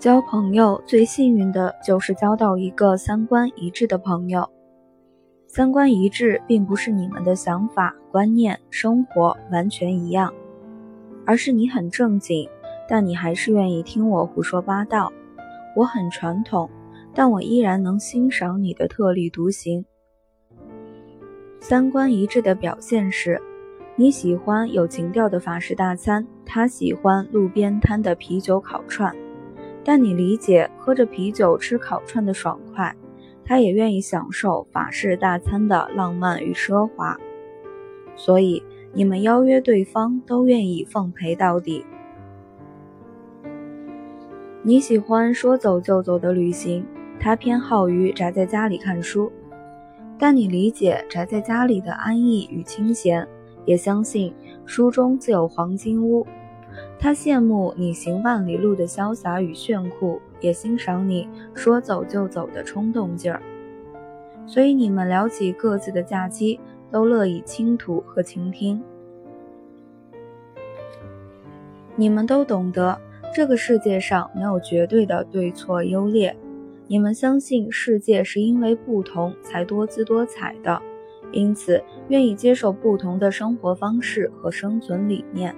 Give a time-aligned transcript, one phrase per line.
[0.00, 4.48] 交朋友最幸运的就是交到一个三观一致的朋友。
[5.46, 10.32] 三观一致，并不是你们的想法、观念、生活完全一样，
[11.26, 12.48] 而是你很正经，
[12.88, 15.12] 但你还是愿意听我胡说八道；
[15.76, 16.70] 我很传统，
[17.14, 19.84] 但我依然能欣赏你的特立独行。
[21.60, 23.38] 三观一致的表现是，
[23.96, 29.14] 你喜欢有情调的法式大餐，他喜欢路边摊的啤酒烤串。
[29.90, 32.94] 但你理解喝着啤酒吃烤串的爽快，
[33.44, 37.18] 他也愿意享受法式大餐的浪漫与奢华，
[38.14, 41.84] 所以你们邀约对方都愿意奉陪到底。
[44.62, 46.86] 你喜欢说走就走的旅行，
[47.18, 49.32] 他偏好于宅在家里看书，
[50.16, 53.26] 但你理解宅在家里的安逸与清闲，
[53.64, 54.32] 也相信
[54.64, 56.24] 书中自有黄金屋。
[56.98, 63.40] 他羡慕你行万里路的潇洒与炫酷，也欣赏你说走就走的冲动劲儿。
[64.46, 66.58] 所以你们聊起各自的假期，
[66.90, 68.82] 都乐意倾吐和倾听。
[71.96, 73.00] 你们都懂得，
[73.34, 76.36] 这个世界上没有绝对的对错优劣。
[76.86, 80.82] 你们相信世界是因为不同才多姿多彩的，
[81.30, 85.54] 因此愿意接受不同的生活方式和生存理念。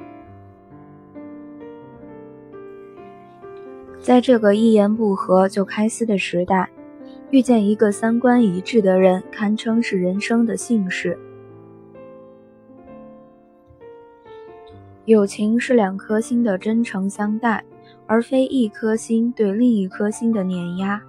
[4.02, 6.68] 在这个一言不合就开撕的时代，
[7.30, 11.16] 遇见一个三观一致的人，堪称是人生的幸事。
[15.04, 17.64] 友情是两颗心的真诚相待，
[18.08, 21.00] 而非一颗心对另一颗心的碾压。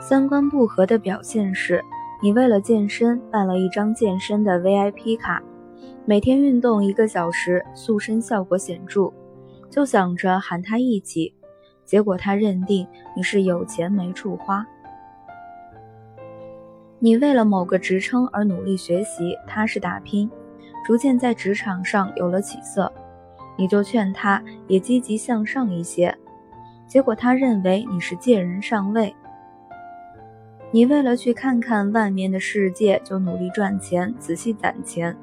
[0.00, 1.82] 三观不合的表现是，
[2.22, 5.42] 你为了健身办了一张健身的 VIP 卡，
[6.04, 9.12] 每天运动一个小时，塑身效果显著，
[9.68, 11.34] 就想着喊他一起。
[11.90, 12.86] 结果他认定
[13.16, 14.64] 你是有钱没处花，
[17.00, 20.30] 你为了某个职称而努力学习，他是打拼，
[20.86, 22.92] 逐渐在职场上有了起色，
[23.56, 26.16] 你就劝他也积极向上一些，
[26.86, 29.12] 结果他认为你是借人上位。
[30.70, 35.16] 你为了去看看外面的世界，就努力赚钱，仔细攒钱，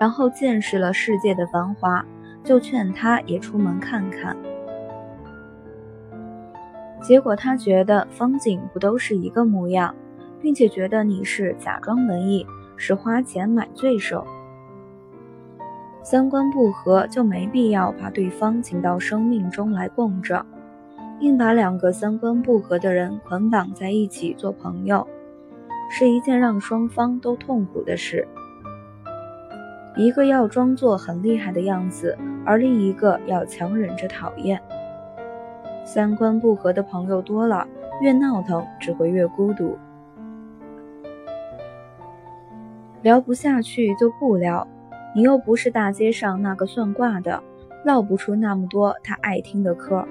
[0.00, 2.04] 然后见识了世界的繁华，
[2.42, 4.36] 就劝他也出门看看。
[7.00, 9.94] 结果他觉得风景不都是一个模样，
[10.40, 14.26] 并且觉得你是假装文艺，是花钱买罪受。
[16.02, 20.44] 三观不合就没必要把对方请到生命中来供着，
[21.20, 25.06] 硬把两个三观不合的人捆绑在一起做朋友，
[25.90, 28.26] 是一件让双方都痛苦的事。
[29.96, 34.60] 一个要装作很厉害的样子，而另一个要强忍着讨厌。
[35.88, 37.66] 三观不合的朋友多了，
[38.02, 39.74] 越闹腾只会越孤独。
[43.00, 44.68] 聊不下去就不聊，
[45.16, 47.42] 你又不是大街上那个算卦的，
[47.86, 50.06] 唠不出那么多他爱听的嗑。